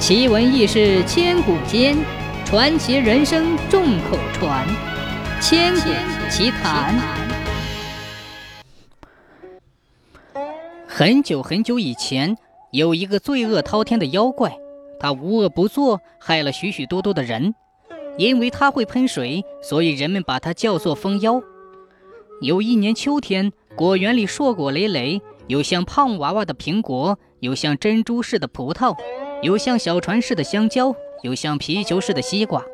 [0.00, 1.94] 奇闻异事千古间，
[2.46, 4.66] 传奇人生众口传。
[5.42, 5.90] 千古
[6.30, 6.98] 奇谈。
[10.86, 12.34] 很久很久以前，
[12.72, 14.56] 有一个罪恶滔天的妖怪，
[14.98, 17.54] 他无恶不作，害了许许多多的人。
[18.16, 21.42] 因为他会喷水，所以人们把他叫做风妖。
[22.40, 25.20] 有一年秋天，果园里硕果累累，
[25.50, 28.96] 有像胖娃娃的苹果，有像珍珠似的葡萄。
[29.42, 32.64] 有像小船似的香蕉，有像皮球似的西瓜。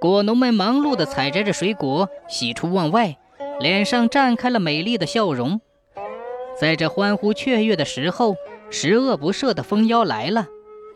[0.00, 3.16] 果农们忙碌地采摘着水果，喜出望外，
[3.60, 5.60] 脸上绽开了美丽的笑容。
[6.58, 8.34] 在这欢呼雀跃的时候，
[8.68, 10.48] 十恶不赦的蜂妖来了，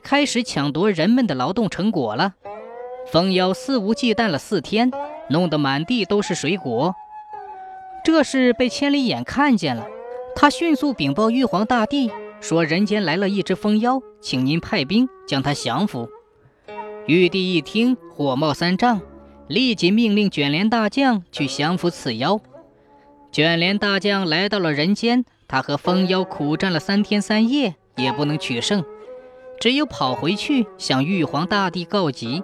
[0.02, 2.34] 开始抢夺人们的劳动成果了。
[3.12, 4.90] 蜂妖肆无忌惮了四天，
[5.28, 6.96] 弄得满地都是水果。
[8.02, 9.86] 这事被千里眼看见了，
[10.40, 12.10] 他迅速禀报玉皇大帝。
[12.40, 16.08] 说人间来了一只蜂妖，请您派兵将他降服。
[17.06, 19.02] 玉帝一听，火冒三丈，
[19.48, 22.40] 立即命令卷帘大将去降服此妖。
[23.30, 28.82] 卷帘大将来到了人间，他和蜂妖苦战了三天三夜，也不能取胜，
[29.60, 32.43] 只有跑回去向玉皇大帝告急。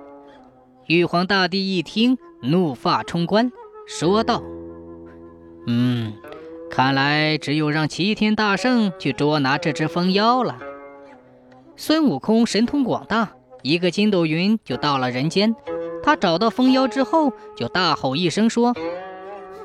[0.87, 3.51] 玉皇大帝一听，怒发冲冠，
[3.89, 4.43] 说道
[5.67, 6.13] ：“嗯。”
[6.77, 10.59] 看来只有让齐天大圣去捉拿这只蜂妖了。
[11.75, 13.31] 孙悟空神通广大，
[13.63, 15.57] 一个筋斗云就到了人间。
[16.03, 18.75] 他找到蜂妖之后，就大吼一声说：“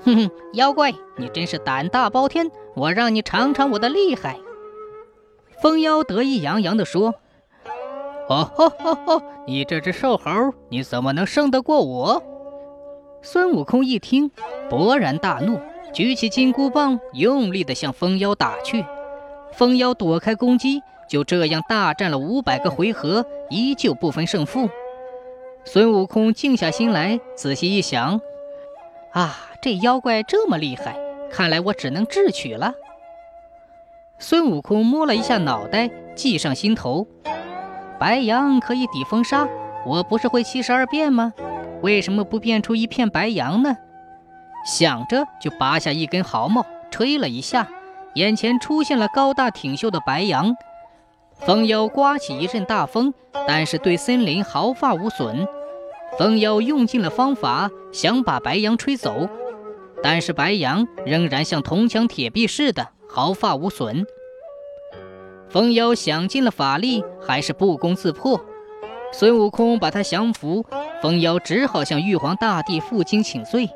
[0.05, 2.49] 哼哼，妖怪，你真是胆大包天！
[2.77, 4.39] 我让你尝尝我的厉害。”
[5.61, 7.15] 蜂妖得意洋洋地说
[8.29, 9.21] ：“哦吼吼吼！
[9.45, 10.31] 你这只瘦猴，
[10.69, 12.23] 你怎么能胜得过我？”
[13.21, 14.31] 孙悟空一听，
[14.69, 15.59] 勃然大怒。
[15.93, 18.85] 举起金箍棒，用力地向蜂妖打去。
[19.51, 24.69] 蜂妖躲开攻击，就这样大战了五百个回合，依旧不分胜负。
[25.65, 28.21] 孙悟空静下心来，仔细一想：
[29.11, 30.97] 啊，这妖怪这么厉害，
[31.29, 32.73] 看来我只能智取了。
[34.17, 37.05] 孙悟空摸了一下脑袋，计上心头：
[37.99, 39.47] 白羊可以抵风沙，
[39.85, 41.33] 我不是会七十二变吗？
[41.81, 43.75] 为什么不变出一片白羊呢？
[44.65, 47.67] 想着，就拔下一根毫毛，吹了一下，
[48.15, 50.55] 眼前出现了高大挺秀的白杨。
[51.39, 53.13] 风妖刮起一阵大风，
[53.47, 55.47] 但是对森林毫发无损。
[56.19, 59.27] 风妖用尽了方法，想把白羊吹走，
[60.03, 64.05] 但是白羊仍然像铜墙铁壁似的，毫发无损。
[65.49, 68.39] 风妖想尽了法力，还是不攻自破。
[69.11, 70.63] 孙悟空把他降服，
[71.01, 73.69] 风妖只好向玉皇大帝负荆请罪。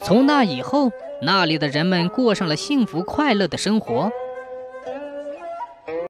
[0.00, 0.90] 从那以后，
[1.22, 4.10] 那里的人们过上了幸福快乐的生活。